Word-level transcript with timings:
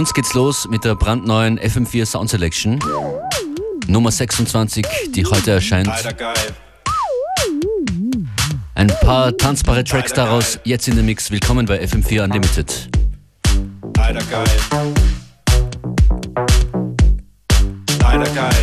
uns 0.00 0.14
geht's 0.14 0.32
los 0.32 0.66
mit 0.66 0.82
der 0.82 0.94
brandneuen 0.94 1.60
FM4 1.60 2.06
Sound 2.06 2.30
Selection. 2.30 2.78
Nummer 3.86 4.10
26, 4.10 4.86
die 5.14 5.26
heute 5.26 5.50
erscheint. 5.50 5.90
Ein 8.74 8.86
paar 9.02 9.36
tanzbare 9.36 9.84
Tracks 9.84 10.14
daraus, 10.14 10.58
jetzt 10.64 10.88
in 10.88 10.94
der 10.94 11.04
Mix. 11.04 11.30
Willkommen 11.30 11.66
bei 11.66 11.84
FM4 11.84 12.24
Unlimited. 12.24 12.88
Leider 13.98 14.22
geil. 14.22 14.46
Leider 18.00 18.30
geil. 18.30 18.62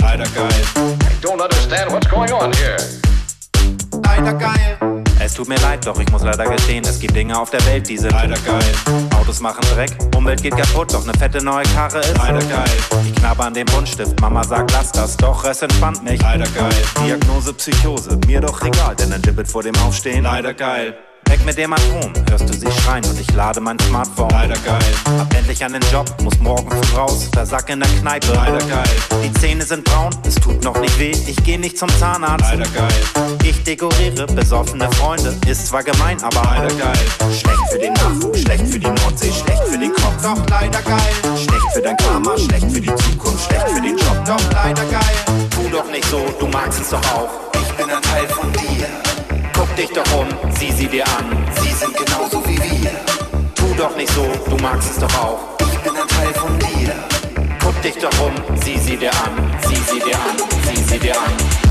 Leider 0.00 0.24
geil. 0.24 0.64
I 0.76 1.24
don't 1.24 1.40
understand 1.40 1.92
what's 1.92 2.10
going 2.10 2.32
on 2.32 2.52
here. 2.54 3.03
Es 5.34 5.38
tut 5.38 5.48
mir 5.48 5.58
leid, 5.62 5.84
doch 5.84 5.98
ich 5.98 6.08
muss 6.12 6.22
leider 6.22 6.44
gestehen, 6.44 6.84
es 6.84 7.00
gibt 7.00 7.16
Dinge 7.16 7.36
auf 7.36 7.50
der 7.50 7.66
Welt, 7.66 7.88
die 7.88 7.98
sind 7.98 8.12
leider 8.12 8.36
geil. 8.46 8.62
Autos 9.18 9.40
machen 9.40 9.62
Dreck, 9.74 9.90
Umwelt 10.14 10.40
geht 10.40 10.56
kaputt, 10.56 10.94
doch 10.94 11.04
ne 11.06 11.12
fette 11.18 11.42
neue 11.42 11.64
Karre 11.74 11.98
ist 11.98 12.16
leider 12.16 12.38
geil. 12.38 12.70
Ich 13.04 13.16
knabber 13.16 13.46
an 13.46 13.54
dem 13.54 13.66
Buntstift, 13.66 14.20
Mama 14.20 14.44
sagt, 14.44 14.70
lass 14.70 14.92
das, 14.92 15.16
doch 15.16 15.44
es 15.44 15.60
entspannt 15.60 16.04
mich. 16.04 16.22
Leider 16.22 16.46
geil. 16.50 16.72
Diagnose 17.04 17.52
Psychose, 17.52 18.16
mir 18.28 18.40
doch 18.42 18.62
egal, 18.62 18.94
denn 18.94 19.12
ein 19.12 19.22
Dibbet 19.22 19.48
vor 19.48 19.64
dem 19.64 19.74
Aufstehen. 19.78 20.22
Leider 20.22 20.54
geil. 20.54 20.96
Weg 21.28 21.44
mit 21.44 21.56
dem 21.58 21.72
Atom, 21.72 22.12
hörst 22.28 22.48
du 22.48 22.52
sie 22.52 22.70
schreien 22.80 23.04
und 23.04 23.18
ich 23.20 23.30
lade 23.32 23.60
mein 23.60 23.78
Smartphone. 23.80 24.30
Leider 24.30 24.56
geil. 24.58 24.94
Hab 25.18 25.34
endlich 25.34 25.64
einen 25.64 25.82
Job, 25.92 26.06
muss 26.22 26.38
morgen 26.38 26.70
früh 26.70 26.96
raus, 26.96 27.28
versack 27.32 27.68
in 27.70 27.80
der 27.80 27.88
Kneipe. 28.00 28.32
Leider 28.32 28.58
geil. 28.58 28.96
Die 29.22 29.32
Zähne 29.40 29.64
sind 29.64 29.84
braun, 29.84 30.10
es 30.26 30.34
tut 30.36 30.62
noch 30.64 30.78
nicht 30.80 30.98
weh, 30.98 31.12
ich 31.26 31.36
geh 31.44 31.56
nicht 31.56 31.78
zum 31.78 31.88
Zahnarzt. 31.98 32.44
Leider 32.50 32.68
geil. 32.70 33.38
Ich 33.42 33.62
dekoriere 33.64 34.26
besoffene 34.26 34.90
Freunde, 34.92 35.34
ist 35.46 35.68
zwar 35.68 35.82
gemein, 35.82 36.22
aber 36.22 36.42
leider 36.44 36.74
geil. 36.74 37.06
Schlecht 37.32 37.70
für 37.70 37.78
den 37.78 37.92
Nachwuchs, 37.94 38.40
schlecht 38.40 38.66
für 38.66 38.78
die 38.78 38.86
Nordsee, 38.86 39.32
schlecht 39.32 39.62
für 39.64 39.78
den 39.78 39.92
Kopf, 39.92 40.22
doch 40.22 40.46
leider 40.48 40.82
geil. 40.82 41.36
Schlecht 41.36 41.72
für 41.72 41.82
dein 41.82 41.96
Karma, 41.96 42.36
schlecht 42.38 42.70
für 42.70 42.80
die 42.80 42.94
Zukunft, 42.94 43.46
schlecht 43.46 43.68
für 43.68 43.80
den 43.80 43.96
Job, 43.96 44.24
doch 44.26 44.52
leider 44.52 44.84
geil. 44.84 45.16
Tu 45.50 45.68
doch 45.70 45.90
nicht 45.90 46.04
so, 46.06 46.24
du 46.38 46.46
magst 46.46 46.80
es 46.80 46.90
doch 46.90 47.04
auch. 47.12 47.28
Ich 47.54 47.72
bin 47.72 47.90
ein 47.90 48.02
Teil 48.02 48.28
von 48.28 48.52
dir. 48.52 49.03
Guck 49.54 49.74
dich 49.76 49.90
doch 49.90 50.18
um, 50.18 50.28
sieh 50.58 50.72
sie 50.72 50.86
dir 50.86 51.04
an. 51.16 51.46
Sie 51.60 51.70
sind 51.70 51.96
genauso 51.96 52.42
wie 52.46 52.58
wir. 52.58 52.90
Tu 53.54 53.74
doch 53.76 53.96
nicht 53.96 54.12
so, 54.12 54.26
du 54.50 54.56
magst 54.62 54.90
es 54.90 54.98
doch 54.98 55.14
auch. 55.18 55.38
Ich 55.60 55.78
bin 55.78 55.92
ein 55.96 56.08
Teil 56.08 56.34
von 56.34 56.58
dir. 56.58 56.92
Guck 57.62 57.80
dich 57.82 57.96
doch 57.96 58.20
um, 58.20 58.34
sieh 58.62 58.78
sie 58.78 58.96
dir 58.96 59.12
an. 59.12 59.56
Sieh 59.66 59.76
sie 59.76 60.00
dir 60.00 60.16
an, 60.16 60.36
sieh 60.66 60.82
sie 60.82 60.98
dir 60.98 61.16
an. 61.16 61.63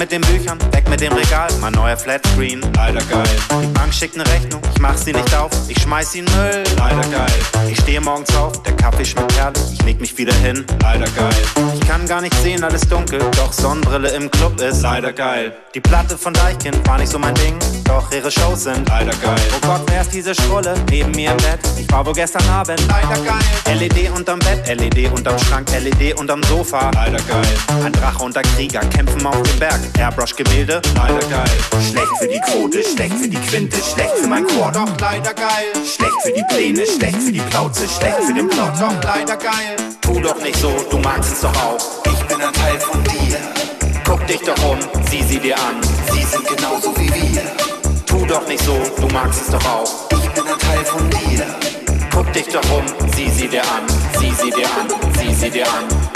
Mit 0.00 0.12
den 0.12 0.22
Büchern, 0.22 0.58
weg 0.72 0.88
mit 0.88 1.02
dem 1.02 1.12
Regal, 1.12 1.50
mein 1.60 1.74
neuer 1.74 1.94
Flatscreen. 1.94 2.62
Leider 2.74 3.02
geil. 3.02 3.28
Die 3.62 3.66
Bank 3.66 3.92
schickt 3.92 4.16
ne 4.16 4.24
Rechnung, 4.28 4.62
ich 4.74 4.80
mach 4.80 4.96
sie 4.96 5.12
nicht 5.12 5.34
auf, 5.34 5.50
ich 5.68 5.78
schmeiß 5.82 6.12
sie 6.12 6.20
in 6.20 6.24
Müll. 6.24 6.64
Leider 6.78 7.06
geil. 7.08 7.32
Ich 7.70 7.78
stehe 7.80 8.00
morgens 8.00 8.34
auf, 8.34 8.62
der 8.62 8.74
Kaffee 8.76 9.04
schmeckt 9.04 9.36
herrlich, 9.36 9.62
ich 9.74 9.82
leg 9.82 10.00
mich 10.00 10.16
wieder 10.16 10.32
hin. 10.32 10.64
Leider 10.80 11.04
geil. 11.04 11.34
Ich 11.74 11.86
kann 11.86 12.06
gar 12.06 12.22
nicht 12.22 12.34
sehen, 12.42 12.64
alles 12.64 12.80
dunkel, 12.88 13.20
doch 13.36 13.52
Sonnenbrille 13.52 14.08
im 14.12 14.30
Club 14.30 14.58
ist. 14.62 14.80
Leider 14.80 15.12
geil. 15.12 15.54
Die 15.74 15.80
Platte 15.80 16.16
von 16.16 16.32
Deichkind 16.32 16.88
war 16.88 16.96
nicht 16.96 17.12
so 17.12 17.18
mein 17.18 17.34
Ding, 17.34 17.58
doch 17.84 18.10
ihre 18.10 18.30
Shows 18.30 18.64
sind. 18.64 18.88
Leider 18.88 19.12
geil. 19.22 19.40
Oh 19.54 19.66
Gott, 19.66 19.82
wer 19.88 20.00
ist 20.00 20.14
diese 20.14 20.34
Schrulle 20.34 20.76
neben 20.88 21.10
mir 21.10 21.32
im 21.32 21.36
Bett? 21.36 21.60
Ich 21.78 21.92
war 21.92 22.06
wohl 22.06 22.14
gestern 22.14 22.48
Abend. 22.48 22.80
Leider 22.88 23.22
geil. 23.22 23.78
LED 23.78 24.10
unterm 24.16 24.38
Bett, 24.38 24.66
LED 24.66 25.12
unterm 25.12 25.38
Schrank, 25.40 25.68
LED 25.78 26.18
unterm 26.18 26.42
Sofa. 26.44 26.90
Leider 26.94 27.18
geil. 27.18 27.84
Ein 27.84 27.92
Drache 27.92 28.22
und 28.24 28.34
ein 28.34 28.44
Krieger 28.56 28.80
kämpfen 28.80 29.26
auf 29.26 29.42
dem 29.42 29.58
Berg. 29.58 29.89
Airbrush-Gemälde, 29.98 30.80
leider 30.94 31.26
geil. 31.28 31.50
Schlecht 31.90 32.16
für 32.18 32.28
die 32.28 32.40
Quote, 32.40 32.82
schlecht 32.82 33.14
für 33.14 33.28
die 33.28 33.36
Quinte, 33.36 33.76
schlecht 33.76 34.16
für 34.20 34.28
mein 34.28 34.46
Chor, 34.46 34.70
doch 34.72 34.88
leider 35.00 35.34
geil. 35.34 35.72
Schlecht 35.74 36.22
für 36.22 36.32
die 36.32 36.44
Pläne, 36.48 36.86
schlecht 36.86 37.18
für 37.18 37.32
die 37.32 37.40
Plauze, 37.40 37.88
schlecht 37.88 38.22
für 38.26 38.34
den 38.34 38.48
Plot, 38.48 38.72
doch 38.80 39.02
leider 39.02 39.36
geil. 39.36 39.76
Tu 40.00 40.20
doch 40.20 40.40
nicht 40.42 40.58
so, 40.58 40.72
du 40.90 40.98
magst 40.98 41.32
es 41.32 41.40
doch 41.40 41.56
auch. 41.56 41.78
Ich 42.04 42.22
bin 42.26 42.40
ein 42.40 42.52
Teil 42.52 42.78
von 42.80 43.02
dir. 43.04 43.38
Guck 44.04 44.26
dich 44.26 44.40
doch 44.40 44.70
um, 44.70 44.78
sieh 45.10 45.22
sie 45.22 45.38
dir 45.38 45.56
an. 45.56 45.76
Sie 46.12 46.24
sind 46.24 46.46
genauso 46.46 46.94
wie 46.96 47.08
wir. 47.08 47.42
Tu 48.06 48.26
doch 48.26 48.46
nicht 48.48 48.64
so, 48.64 48.80
du 48.96 49.06
magst 49.14 49.42
es 49.42 49.48
doch 49.48 49.64
auch. 49.66 50.08
Ich 50.10 50.28
bin 50.30 50.44
ein 50.46 50.58
Teil 50.58 50.84
von 50.84 51.08
dir. 51.10 51.46
Guck 52.12 52.32
dich 52.32 52.48
doch 52.48 52.70
um, 52.70 52.84
sieh 53.14 53.30
sie 53.30 53.48
dir 53.48 53.62
an. 53.62 53.86
Sieh 54.18 54.32
sie 54.32 54.50
dir 54.50 54.66
an, 54.66 54.88
sieh 55.18 55.34
sie 55.34 55.50
dir 55.50 55.66
an. 55.66 56.09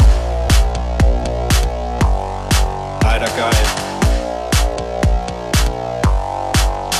Leider 3.05 3.27
geil. 3.37 3.65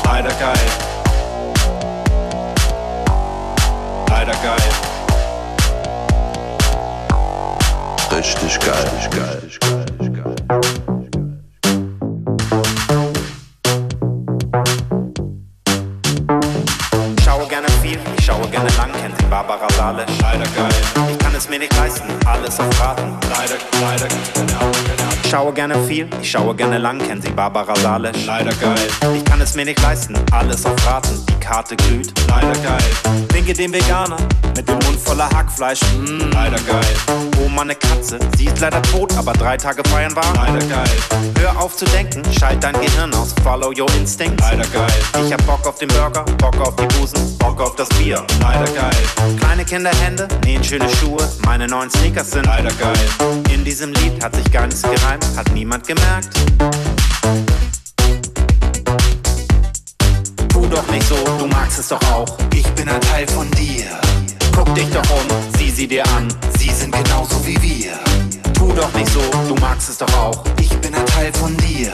Leider 0.05 0.35
geil. 0.35 0.69
Leider 4.09 4.35
geil. 4.35 4.71
Richtig 8.17 8.61
geil. 8.61 8.75
Richtig 8.95 9.11
geil. 9.11 9.39
Richtig 9.99 10.15
geil. 10.23 10.35
Schaue 17.25 17.47
gerne 17.49 17.69
viel, 17.83 17.99
ich 18.17 18.25
schaue 18.25 18.47
gerne 18.49 18.69
lang, 18.77 18.93
kennt 18.93 19.19
sie 19.19 19.27
Barbara 19.27 19.69
Salisch. 19.77 20.19
Leider 20.21 20.47
geil. 20.55 21.04
Ich 21.45 21.51
kann 21.51 21.57
es 21.57 21.61
mir 21.61 21.67
nicht 21.67 21.77
leisten, 21.77 22.09
alles 22.25 22.59
auf 22.59 22.81
Raten. 22.81 23.19
Leider, 23.29 23.57
leider, 23.83 24.09
genau, 24.09 24.71
genau 24.71 25.15
schaue 25.35 25.53
gerne 25.53 25.75
viel, 25.89 26.09
ich 26.23 26.31
schaue 26.31 26.55
gerne 26.55 26.79
lang, 26.79 26.97
kennen 26.99 27.21
Sie 27.21 27.31
Barbara 27.31 27.75
Salisch? 27.75 28.25
Leider 28.25 28.55
geil. 28.55 28.89
Ich 29.17 29.25
kann 29.25 29.41
es 29.41 29.57
mir 29.57 29.65
nicht 29.65 29.83
leisten, 29.83 30.15
alles 30.31 30.65
auf 30.65 30.87
Raten, 30.87 31.27
die 31.29 31.41
Karte 31.41 31.75
glüht. 31.75 32.13
Leider 32.29 32.53
geil. 32.61 33.27
Winke 33.33 33.53
dem 33.53 33.73
Veganer 33.73 34.17
mit 34.55 34.69
dem 34.69 34.79
Mund 34.79 35.01
voller 35.01 35.29
Hackfleisch. 35.31 35.81
Mmh. 35.99 36.31
Leider 36.33 36.61
geil. 36.61 37.27
Oma 37.45 37.63
eine 37.63 37.75
Katze, 37.75 38.21
sie 38.39 38.45
ist 38.45 38.61
leider 38.61 38.81
tot, 38.83 39.13
aber 39.19 39.33
drei 39.33 39.57
Tage 39.57 39.83
feiern 39.89 40.15
war. 40.15 40.33
Leider 40.37 40.65
geil. 40.67 40.97
Hör 41.41 41.61
auf 41.61 41.77
zu 41.77 41.85
denken, 41.87 42.23
schalt 42.33 42.63
dein 42.63 42.75
Gehirn 42.75 43.13
aus, 43.15 43.35
follow 43.43 43.73
your 43.77 43.93
instincts. 43.99 44.41
Leider 44.41 44.67
geil. 44.69 45.27
Ich 45.27 45.33
hab 45.33 45.45
Bock 45.47 45.67
auf 45.67 45.81
den 45.81 45.89
Burger, 45.89 46.25
Bock 46.39 46.61
auf 46.61 46.77
die 46.77 46.87
Busen, 46.97 47.37
Bock 47.39 47.61
auf 47.61 47.75
das 47.75 47.89
Bier. 47.89 48.25
Leider 48.41 48.71
geil. 48.71 49.37
Kleine 49.41 49.65
Kinderhände 49.65 50.29
nähen 50.45 50.63
schöne 50.63 50.89
Schuhe, 50.91 51.29
meine 51.45 51.67
neuen 51.67 51.91
Sneakers 51.91 52.31
sind. 52.31 52.47
Leider 52.47 52.71
geil. 52.75 53.09
In 53.53 53.65
diesem 53.65 53.93
Lied 53.95 54.23
hat 54.23 54.35
sich 54.35 54.51
gar 54.51 54.67
nichts 54.67 54.83
gereimt 54.83 55.25
hat 55.37 55.51
niemand 55.53 55.87
gemerkt. 55.87 56.29
Tu 60.49 60.67
doch 60.67 60.87
nicht 60.89 61.09
so, 61.09 61.17
du 61.39 61.47
magst 61.47 61.79
es 61.79 61.89
doch 61.89 62.03
auch. 62.13 62.27
Ich 62.53 62.67
bin 62.75 62.89
ein 62.89 63.01
Teil 63.01 63.27
von 63.29 63.51
dir. 63.53 63.85
Guck 64.55 64.75
dich 64.75 64.89
doch 64.91 65.11
um, 65.11 65.27
sieh 65.59 65.71
sie 65.71 65.89
dir 65.89 66.05
an. 66.17 66.33
Sie 66.59 66.71
sind 66.71 66.93
genauso 66.93 67.45
wie 67.47 67.61
wir. 67.61 67.93
Tu 68.55 68.73
doch 68.73 68.93
nicht 68.95 69.11
so, 69.13 69.21
du 69.49 69.55
magst 69.61 69.91
es 69.91 69.99
doch 69.99 70.15
auch. 70.15 70.45
Ich 70.61 70.71
bin 70.79 70.95
ein 70.95 71.07
Teil 71.07 71.33
von 71.33 71.57
dir. 71.59 71.93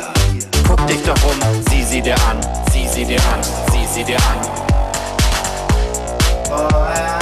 Guck 0.67 0.87
dich 0.87 1.03
doch 1.03 1.23
um, 1.25 1.39
sieh 1.71 1.85
sie 1.85 2.03
dir 2.03 2.17
an. 2.29 2.39
Sieh 2.73 2.87
sie 2.87 3.05
dir 3.05 3.21
an, 3.33 3.43
sieh 3.73 3.87
sie 3.93 4.05
dir 4.05 4.17
an. 4.17 4.71
Oh, 6.53 6.69
yeah. 6.97 7.20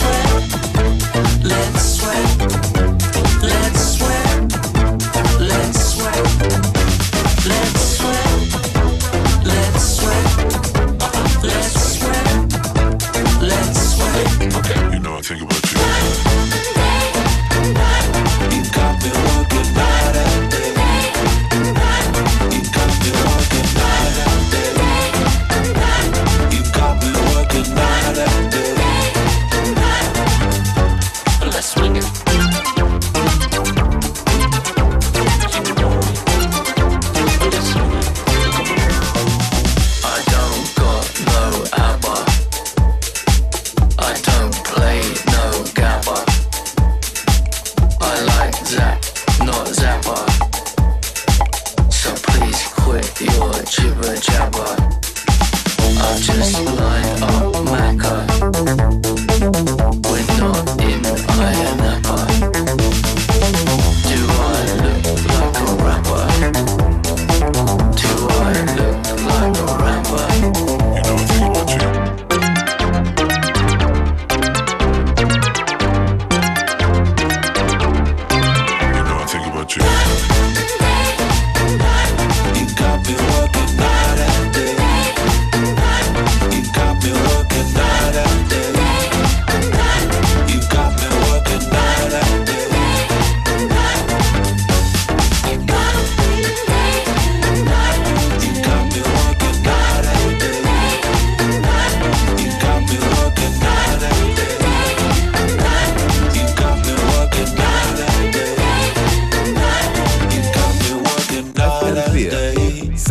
sweat, 0.00 1.44
let's 1.44 1.82
sweat. 1.98 2.79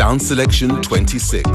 On 0.09 0.17
selection 0.17 0.81
26. 0.81 1.45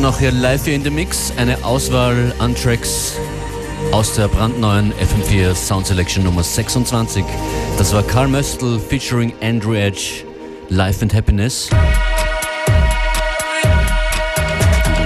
Immer 0.00 0.12
noch 0.12 0.18
hier 0.18 0.32
live 0.32 0.64
hier 0.64 0.76
in 0.76 0.82
the 0.82 0.88
Mix. 0.88 1.30
Eine 1.36 1.62
Auswahl 1.62 2.32
an 2.38 2.54
Tracks 2.54 3.16
aus 3.92 4.14
der 4.14 4.28
brandneuen 4.28 4.94
FM4 4.94 5.54
Sound 5.54 5.86
Selection 5.86 6.24
Nummer 6.24 6.42
26. 6.42 7.22
Das 7.76 7.92
war 7.92 8.02
Carl 8.02 8.26
Möstl 8.26 8.78
featuring 8.78 9.34
Andrew 9.42 9.74
Edge, 9.74 10.24
Life 10.70 11.02
and 11.02 11.12
Happiness. 11.12 11.68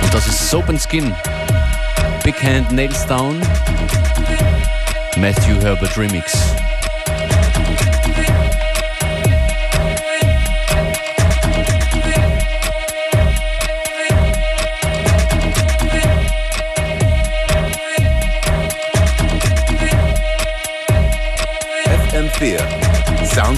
Und 0.01 0.15
das 0.15 0.29
ist 0.29 0.49
Soap 0.49 0.69
and 0.69 0.81
Skin, 0.81 1.13
Big 2.23 2.41
Hand 2.41 2.71
Nails 2.71 3.05
Down, 3.09 3.41
Matthew 5.17 5.61
Herbert 5.61 5.99
Remix. 5.99 6.55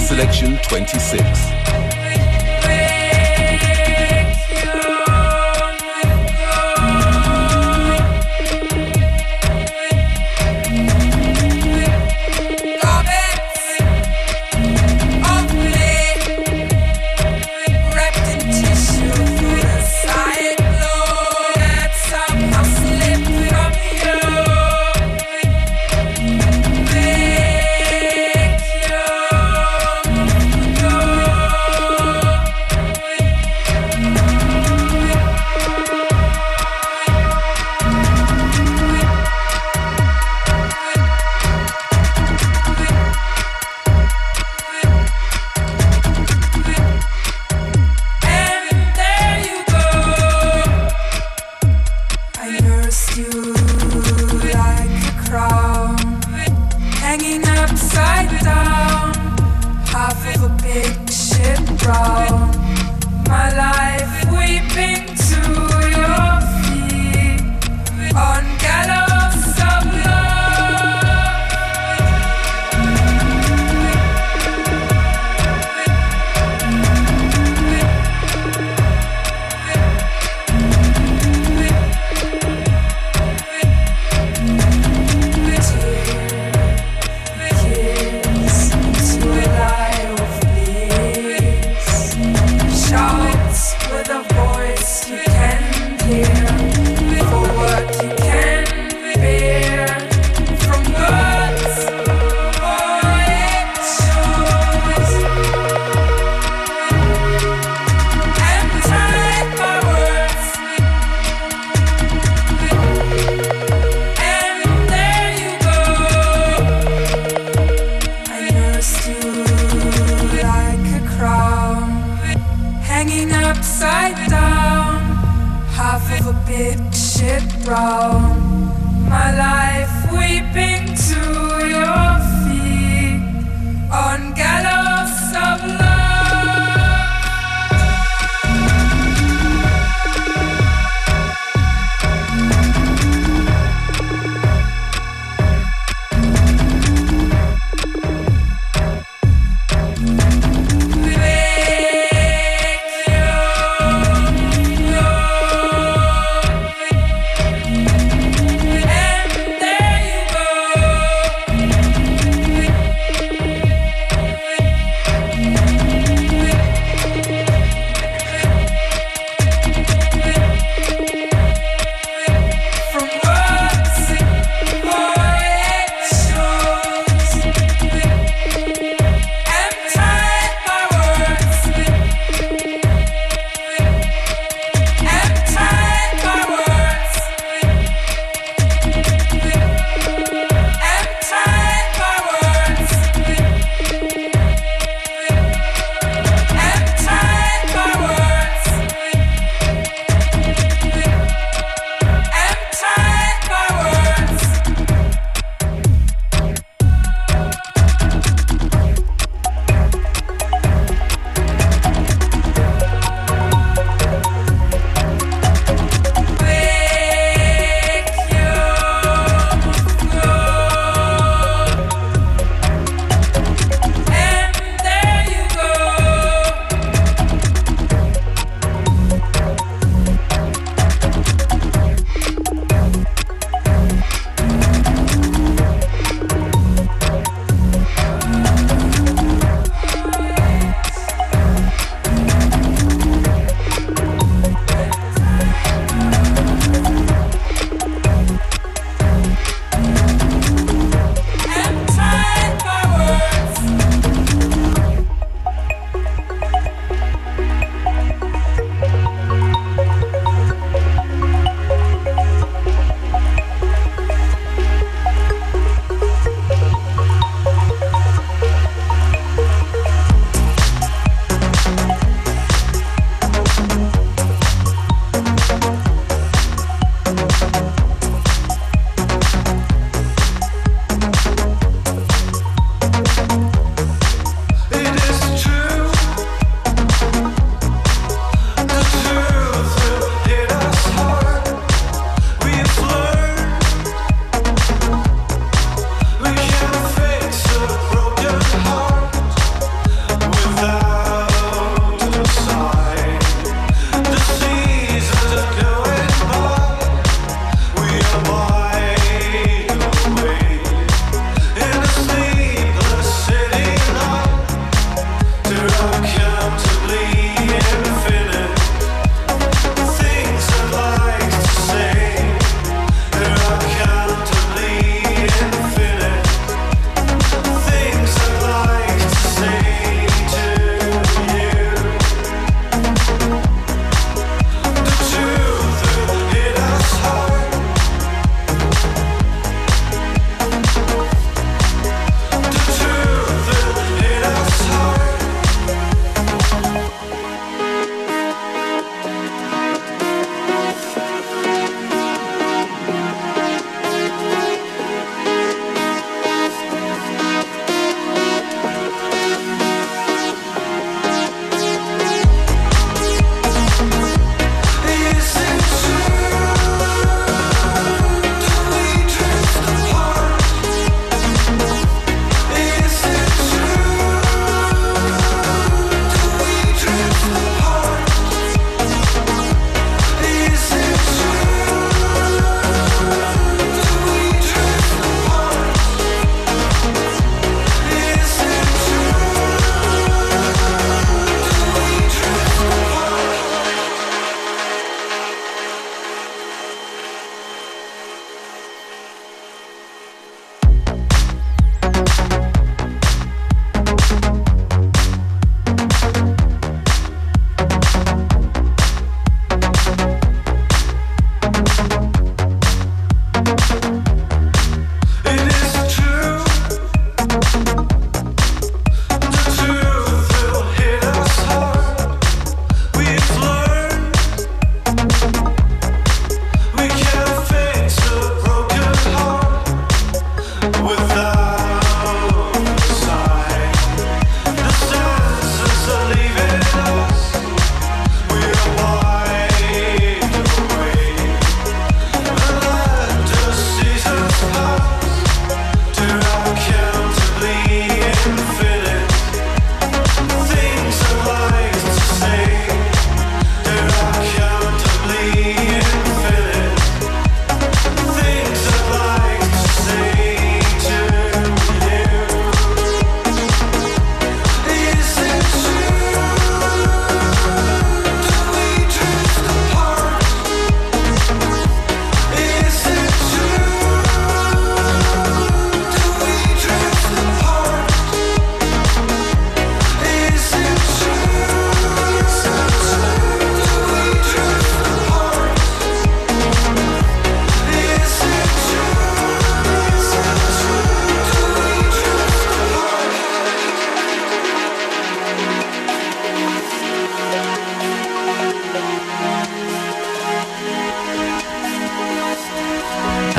Selection 0.06 0.56
26. 0.62 1.65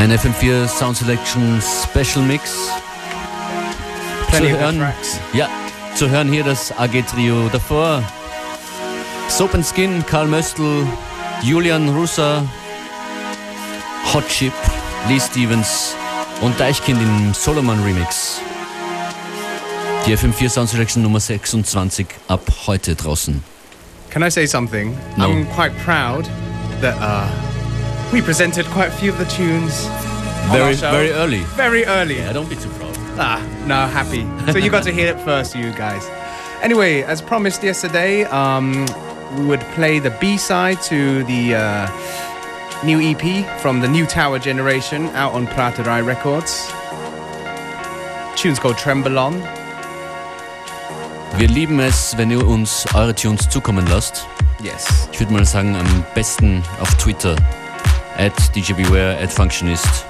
Ein 0.08 0.18
FM4 0.18 0.70
Sound 0.70 0.96
Selection 0.96 1.62
Special 1.62 2.24
Mix. 2.24 2.70
Plenty 4.30 4.52
zu 4.54 4.58
hören, 4.58 4.94
ja, 5.34 5.50
zu 5.96 6.10
hören 6.10 6.32
hier 6.32 6.46
das 6.46 6.72
AG 6.78 7.02
Trio. 7.12 7.50
Davor 7.50 8.02
Soap 9.28 9.54
and 9.56 9.66
Skin, 9.66 10.06
Karl 10.06 10.28
Möstl, 10.28 10.88
Julian 11.42 11.90
Russer, 11.90 12.42
Hot 14.14 14.26
Chip, 14.30 14.54
Lee 15.10 15.20
Stevens 15.20 15.94
und 16.40 16.58
Deichkind 16.58 17.02
im 17.02 17.34
Solomon 17.34 17.84
Remix. 17.84 18.40
Die 20.06 20.16
FM4 20.16 20.48
Sound 20.48 20.70
Selection 20.70 21.04
Nummer 21.04 21.20
26 21.20 22.08
ab 22.30 22.44
heute 22.66 22.96
draußen. 22.96 23.44
Can 24.10 24.24
I 24.24 24.32
say 24.32 24.46
something? 24.46 24.98
No. 25.18 25.26
I'm 25.26 25.46
quite 25.54 25.74
proud 25.84 26.30
that 26.80 26.96
uh, 27.02 27.28
we 28.12 28.22
presented 28.22 28.66
quite 28.68 28.90
a 28.90 28.92
few 28.92 29.12
of 29.12 29.18
the 29.18 29.26
tunes. 29.26 29.86
Very, 30.52 30.76
very 30.76 31.12
early. 31.12 31.40
Very 31.56 31.86
early. 31.86 32.18
Yeah, 32.18 32.34
don't 32.34 32.50
be 32.50 32.56
too 32.56 32.70
proud. 32.70 32.96
Ah, 33.20 33.42
no, 33.66 33.86
happy. 33.88 34.26
So 34.52 34.58
you 34.58 34.70
got 34.70 34.84
to 34.84 34.92
hear 34.92 35.08
it 35.08 35.20
first, 35.22 35.56
you 35.56 35.72
guys. 35.74 36.08
Anyway, 36.62 37.02
as 37.02 37.22
promised 37.22 37.64
yesterday, 37.64 38.24
um, 38.26 38.86
we 39.38 39.46
would 39.46 39.62
play 39.76 40.00
the 40.00 40.12
B 40.22 40.38
side 40.38 40.82
to 40.84 41.24
the 41.26 41.56
uh, 41.56 42.86
new 42.86 43.00
EP 43.02 43.46
from 43.60 43.82
the 43.82 43.88
New 43.88 44.06
Tower 44.06 44.40
generation 44.40 45.08
out 45.08 45.34
on 45.34 45.48
Praterai 45.48 46.06
Records. 46.06 46.72
Tune's 48.36 48.60
called 48.60 48.78
Tremble 48.78 49.18
On. 49.20 49.42
Wir 51.38 51.48
lieben 51.48 51.80
es, 51.80 52.18
wenn 52.18 52.32
ihr 52.32 52.48
uns 52.48 52.86
eure 52.96 53.14
Tunes 53.14 53.50
zukommen 53.50 53.86
lasst. 53.88 54.26
Yes. 54.62 55.08
Ich 55.12 55.20
würde 55.20 55.34
mal 55.34 55.46
sagen, 55.46 55.76
am 55.76 56.06
besten 56.16 56.64
auf 56.80 56.94
Twitter. 56.96 57.36
At 58.18 58.34
DJBeware, 58.56 59.22
at 59.22 59.32
Functionist. 59.32 60.06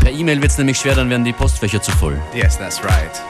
Per 0.00 0.10
E-Mail 0.10 0.40
wird 0.42 0.50
es 0.52 0.58
nämlich 0.58 0.78
schwer, 0.78 0.94
dann 0.94 1.08
werden 1.08 1.24
die 1.24 1.32
Postfächer 1.32 1.80
zu 1.80 1.90
voll. 1.92 2.20
Yes, 2.34 2.58
that's 2.58 2.82
right. 2.84 3.22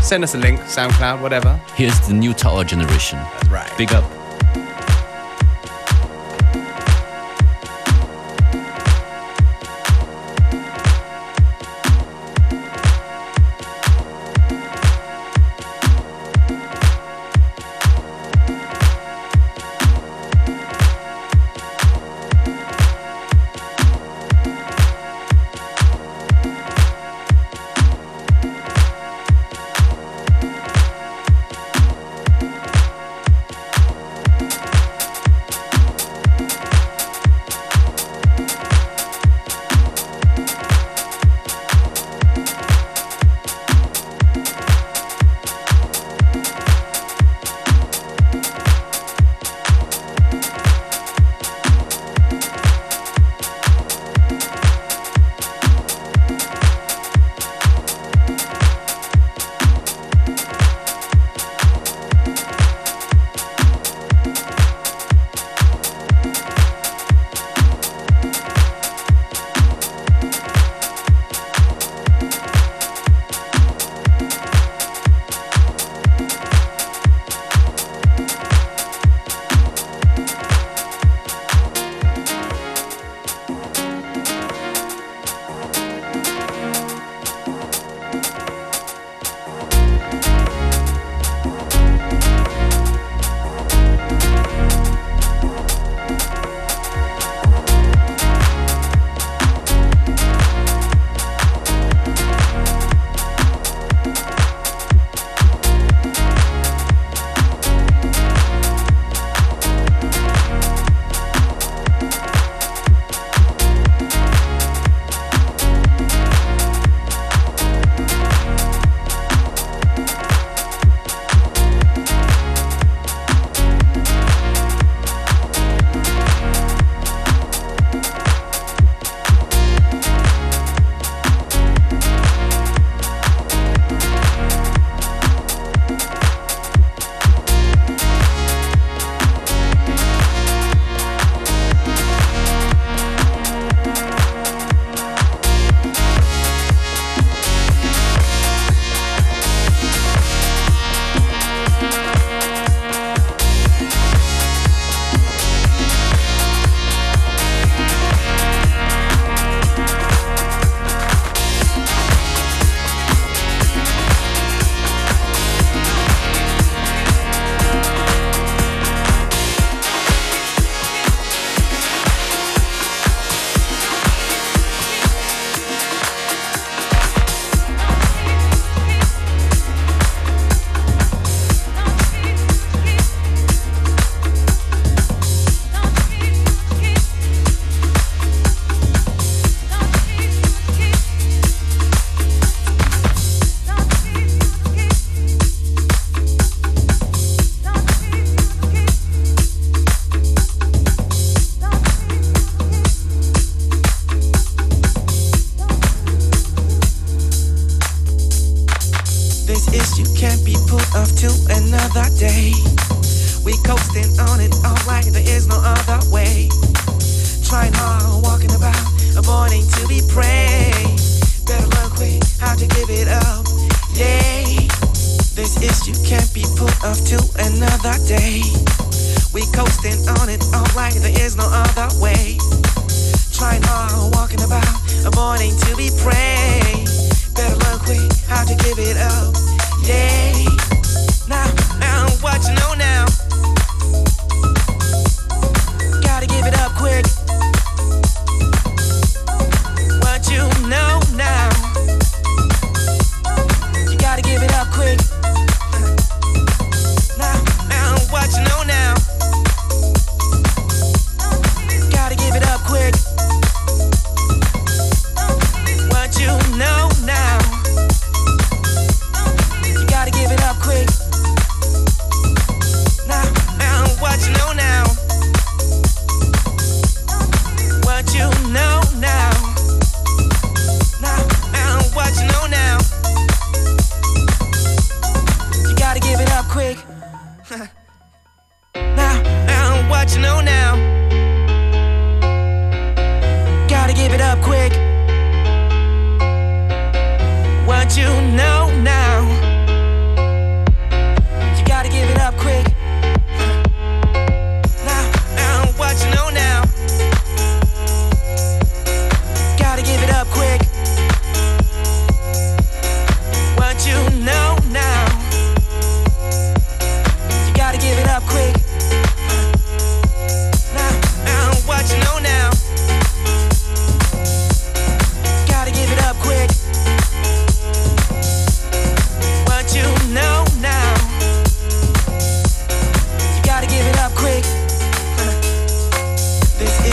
Send 0.00 0.22
us 0.22 0.34
a 0.34 0.38
link, 0.38 0.60
SoundCloud, 0.68 1.20
whatever. 1.20 1.58
Here's 1.74 1.98
the 2.06 2.12
New 2.12 2.32
Tower 2.32 2.64
Generation. 2.64 3.18
That's 3.40 3.50
right. 3.50 3.76
Big 3.76 3.92
up. 3.92 4.04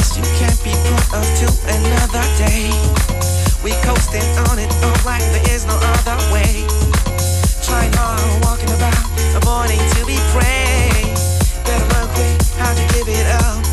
Issue 0.04 0.28
can't 0.36 0.60
be 0.64 0.76
put 0.91 1.16
off 1.16 1.30
to 1.39 1.47
another 1.64 2.28
day. 2.36 2.68
We 3.64 3.72
coasting 3.88 4.28
on 4.51 4.60
it 4.60 4.68
all 4.84 4.99
like 5.06 5.24
there 5.32 5.47
is 5.56 5.66
no 5.66 5.80
other 5.80 6.20
way. 6.28 6.68
Trying 7.64 7.93
hard, 7.95 8.20
walking 8.43 8.68
about, 8.76 8.99
avoiding 9.32 9.80
to 9.80 10.06
be 10.06 10.20
prey. 10.36 10.91
Better 11.64 11.88
learn 11.95 12.08
quick 12.20 12.36
how 12.60 12.76
to 12.76 12.84
give 12.91 13.08
it 13.08 13.28
up. 13.47 13.64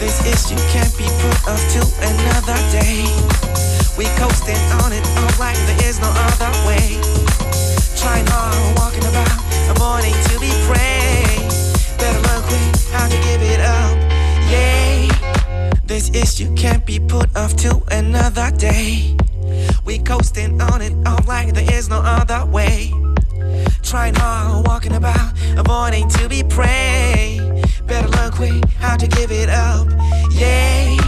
This 0.00 0.16
issue 0.24 0.56
can't 0.72 0.96
be 0.96 1.04
put 1.20 1.36
off 1.44 1.60
to 1.76 1.84
another 2.08 2.56
day. 2.72 3.04
We 4.00 4.08
coasting 4.16 4.64
on 4.80 4.96
it 4.96 5.04
all 5.20 5.28
like 5.36 5.60
there 5.68 5.84
is 5.84 6.00
no 6.00 6.08
other 6.08 6.52
way. 6.64 6.96
Trying 8.00 8.24
hard, 8.32 8.56
walking 8.80 9.04
about, 9.04 9.28
to 9.76 10.40
be. 10.40 10.48
Better 12.00 12.20
learn 12.24 12.42
quick 12.48 13.20
give 13.28 13.42
it 13.42 13.60
up. 13.60 13.97
This 15.98 16.10
issue 16.14 16.54
can't 16.54 16.86
be 16.86 17.00
put 17.00 17.36
off 17.36 17.56
to 17.56 17.82
another 17.90 18.50
day. 18.52 19.16
We 19.84 19.98
coasting 19.98 20.60
on 20.62 20.80
it 20.80 20.92
all 21.06 21.18
like 21.26 21.54
there 21.54 21.74
is 21.74 21.88
no 21.88 22.00
other 22.00 22.46
way. 22.46 22.92
Trying 23.82 24.14
hard, 24.14 24.66
walking 24.66 24.92
about, 24.92 25.32
avoiding 25.56 26.08
to 26.10 26.28
be 26.28 26.44
prey. 26.44 27.40
Better 27.86 28.08
learn 28.08 28.30
quick 28.30 28.64
how 28.78 28.96
to 28.96 29.08
give 29.08 29.32
it 29.32 29.48
up. 29.48 29.88
Yeah. 30.30 31.07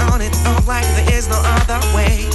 On 0.00 0.20
it 0.20 0.34
all 0.46 0.62
like 0.64 0.86
there 0.96 1.12
is 1.12 1.28
no 1.28 1.40
other 1.44 1.80
way. 1.94 2.28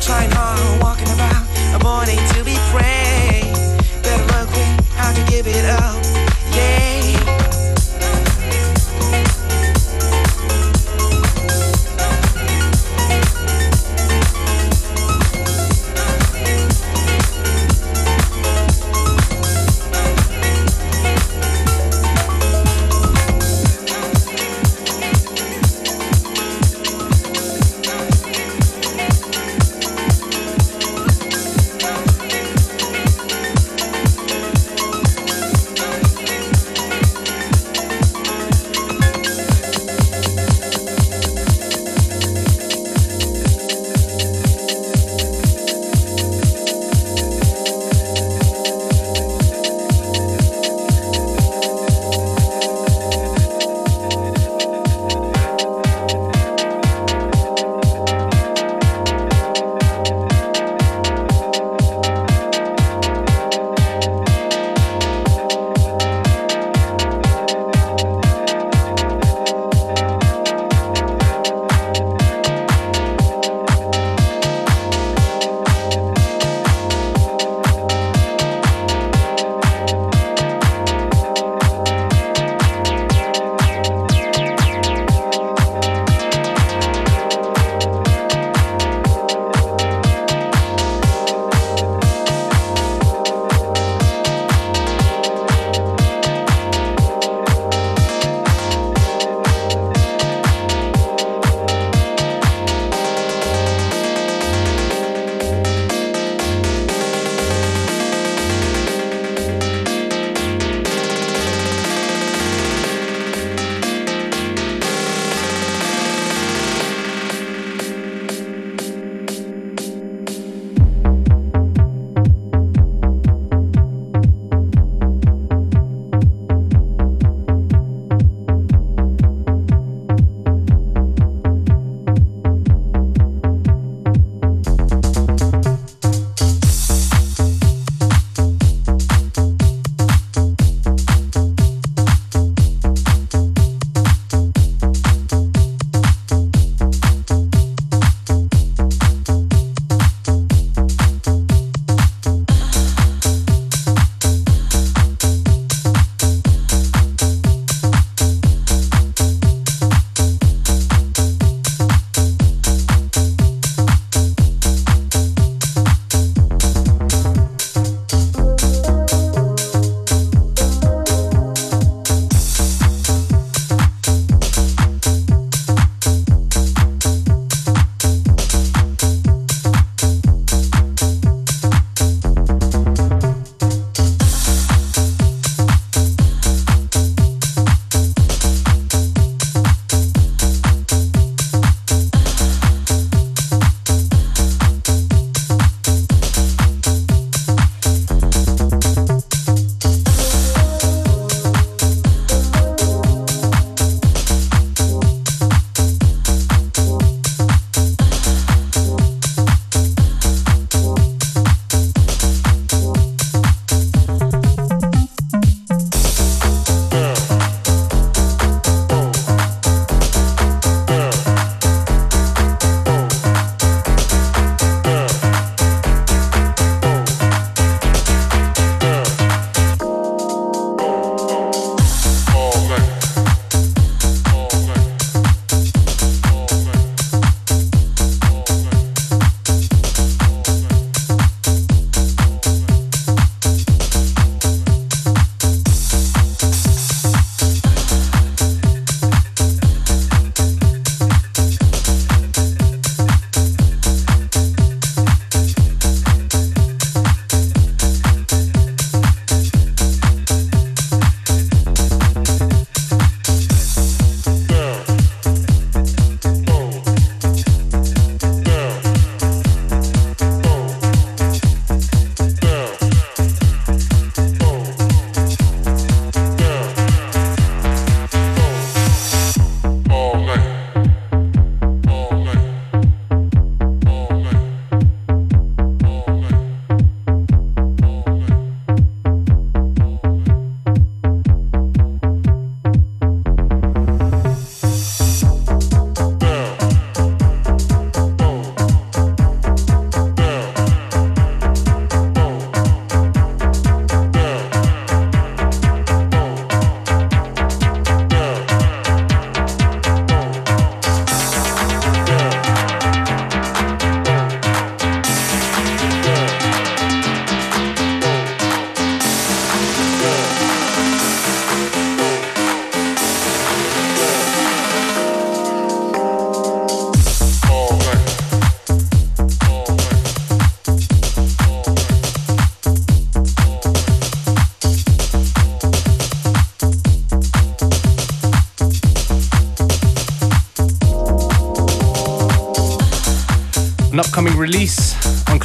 Trying 0.00 0.30
hard, 0.32 0.82
walking 0.82 1.10
about, 1.12 1.44
avoiding 1.74 2.18
to 2.34 2.44
be 2.44 2.56
prey. 2.70 3.42
Better 4.02 4.24
learn 4.32 4.46
quick 4.48 4.84
how 4.94 5.12
to 5.12 5.22
give 5.30 5.46
it 5.46 5.64
up. 5.64 6.02
Yeah. 6.54 7.17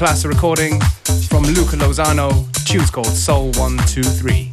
Class 0.04 0.26
Recording 0.26 0.82
from 1.30 1.46
Luca 1.54 1.78
Lozano. 1.78 2.46
Tune's 2.66 2.92
called 2.92 3.16
Soul 3.16 3.52
123. 3.56 4.50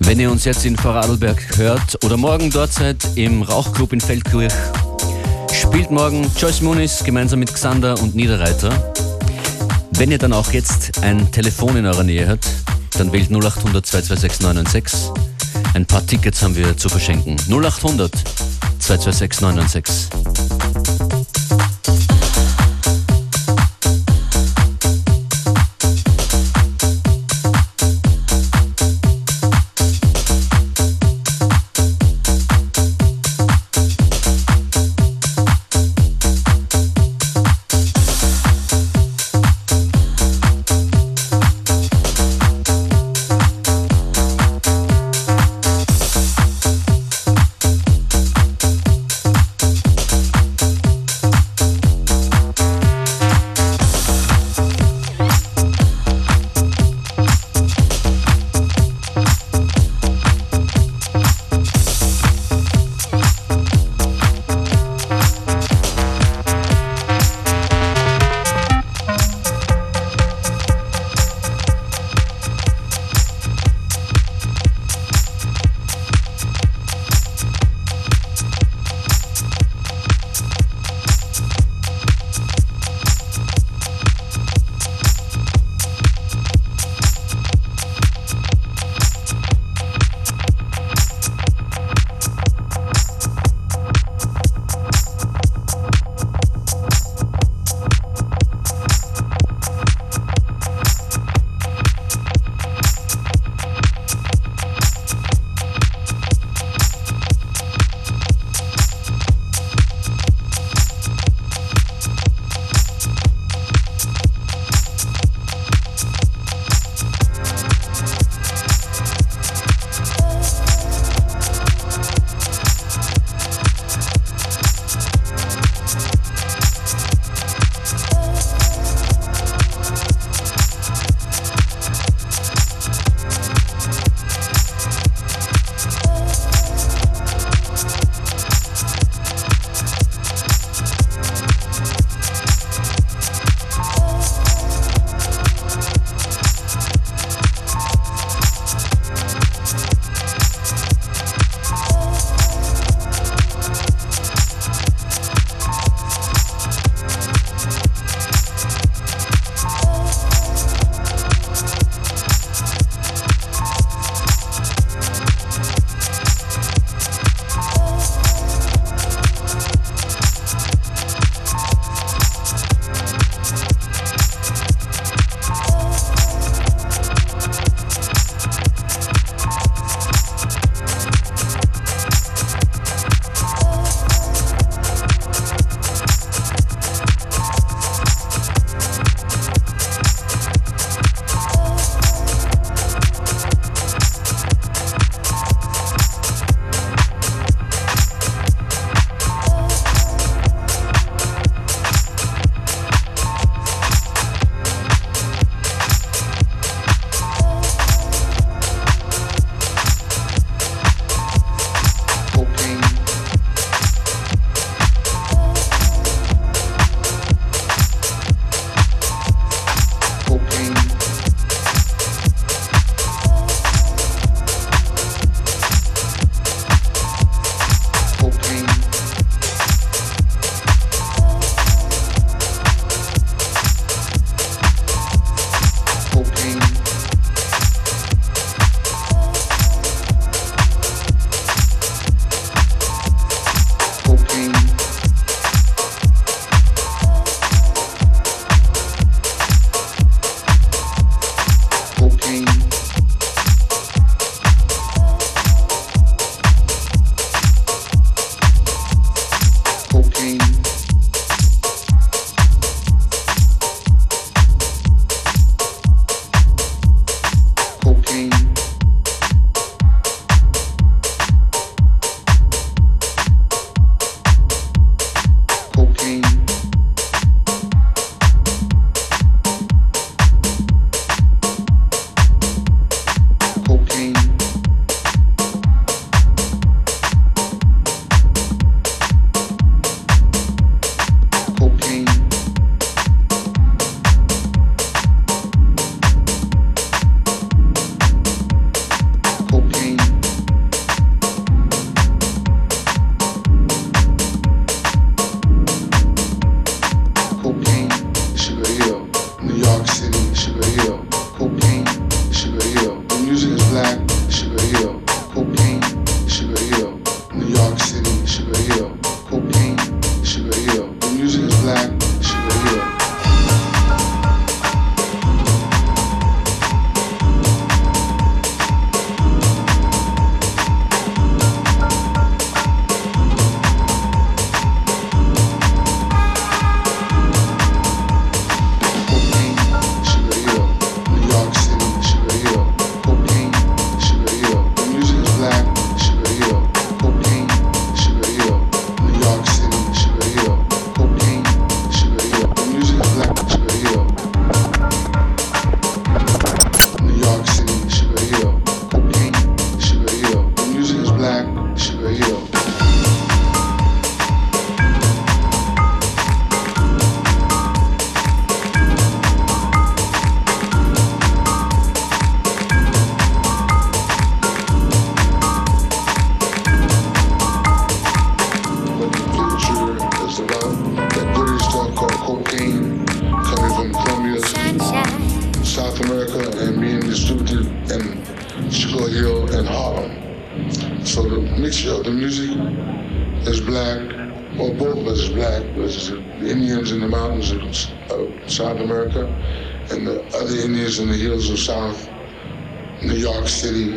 Wenn 0.00 0.18
ihr 0.18 0.28
uns 0.28 0.44
jetzt 0.44 0.66
in 0.66 0.76
Vorarlberg 0.76 1.56
hört 1.56 2.04
oder 2.04 2.16
morgen 2.16 2.50
dort 2.50 2.72
seid 2.72 2.96
im 3.14 3.42
Rauchclub 3.42 3.92
in 3.92 4.00
Feldkirch, 4.00 4.52
spielt 5.52 5.92
morgen 5.92 6.28
Joyce 6.36 6.62
Muniz 6.62 7.04
gemeinsam 7.04 7.38
mit 7.38 7.54
Xander 7.54 7.96
und 8.02 8.16
Niederreiter. 8.16 8.92
Wenn 9.92 10.10
ihr 10.10 10.18
dann 10.18 10.32
auch 10.32 10.50
jetzt 10.50 11.00
ein 11.04 11.30
Telefon 11.30 11.76
in 11.76 11.86
eurer 11.86 12.02
Nähe 12.02 12.26
habt, 12.26 12.48
dann 12.98 13.12
wählt 13.12 13.30
0800 13.30 13.86
226 13.86 14.40
996. 14.40 15.12
Ein 15.74 15.86
paar 15.86 16.04
Tickets 16.04 16.42
haben 16.42 16.56
wir 16.56 16.76
zu 16.76 16.88
verschenken. 16.88 17.36
0800 17.48 18.10
226 18.80 19.42
996. 19.42 20.35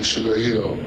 Sugar 0.10 0.36
Hill, 0.38 0.80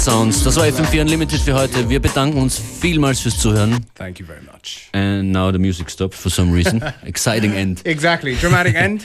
Sounds. 0.00 0.44
Das 0.44 0.56
war 0.56 0.64
FM4 0.64 1.02
Unlimited 1.02 1.40
für 1.40 1.52
heute. 1.52 1.88
Wir 1.90 2.00
bedanken 2.00 2.38
uns 2.38 2.58
vielmals 2.58 3.20
fürs 3.20 3.38
Zuhören. 3.38 3.84
Thank 3.94 4.18
you 4.18 4.24
very 4.24 4.40
much. 4.40 4.88
And 4.92 5.30
now 5.30 5.52
the 5.52 5.58
music 5.58 5.90
stopped 5.90 6.14
for 6.14 6.30
some 6.30 6.54
reason. 6.54 6.82
Exciting 7.04 7.52
end. 7.52 7.84
Exactly. 7.84 8.34
Dramatic 8.36 8.76
end. 8.76 9.02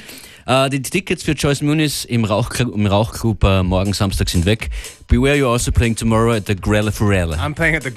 Uh, 0.47 0.69
die 0.69 0.79
Tickets 0.79 1.23
für 1.23 1.31
Joyce 1.31 1.63
Muniz 1.63 2.05
im 2.05 2.23
Rauchclub, 2.23 2.75
im 2.75 2.85
Rauchclub 2.85 3.43
uh, 3.43 3.63
morgen 3.63 3.93
Samstag 3.93 4.29
sind 4.29 4.45
weg. 4.45 4.69
Beware 5.07 5.35
you're 5.35 5.49
also 5.49 5.71
playing 5.71 5.95
tomorrow 5.95 6.33
at 6.33 6.45
the 6.47 6.55
Grella 6.55 6.91
Forella. 6.91 7.37
I'm 7.37 7.53
playing 7.53 7.75
at 7.75 7.83
the. 7.83 7.91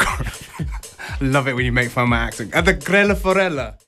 Love 1.20 1.48
it 1.48 1.54
when 1.54 1.64
you 1.64 1.72
make 1.72 1.90
fun 1.90 2.04
of 2.04 2.09
my 2.11 2.18
accent. 2.18 2.54
At 2.54 2.64
the 2.66 2.74
Grella 2.74 3.16
Forella. 3.16 3.74